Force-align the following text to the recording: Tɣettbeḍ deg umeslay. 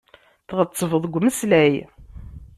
Tɣettbeḍ 0.47 0.91
deg 1.03 1.13
umeslay. 1.17 1.73